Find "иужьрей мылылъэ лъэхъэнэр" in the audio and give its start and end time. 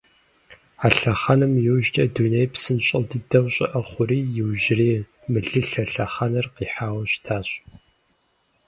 4.39-6.45